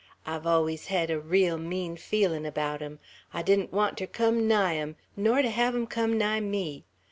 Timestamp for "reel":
1.19-1.59